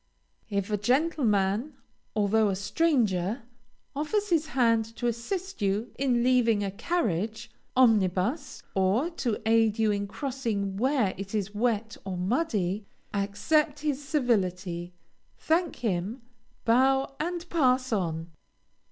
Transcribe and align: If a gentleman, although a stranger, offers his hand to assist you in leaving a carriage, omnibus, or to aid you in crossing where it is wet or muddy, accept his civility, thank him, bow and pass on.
If 0.49 0.71
a 0.71 0.77
gentleman, 0.77 1.75
although 2.15 2.49
a 2.49 2.55
stranger, 2.55 3.43
offers 3.95 4.29
his 4.31 4.47
hand 4.47 4.83
to 4.95 5.05
assist 5.05 5.61
you 5.61 5.91
in 5.95 6.23
leaving 6.23 6.63
a 6.63 6.71
carriage, 6.71 7.51
omnibus, 7.77 8.63
or 8.73 9.11
to 9.11 9.39
aid 9.45 9.77
you 9.77 9.91
in 9.91 10.07
crossing 10.07 10.75
where 10.75 11.13
it 11.17 11.35
is 11.35 11.53
wet 11.53 11.97
or 12.03 12.17
muddy, 12.17 12.83
accept 13.13 13.81
his 13.81 14.03
civility, 14.03 14.91
thank 15.37 15.75
him, 15.75 16.23
bow 16.65 17.15
and 17.19 17.47
pass 17.51 17.91
on. 17.93 18.31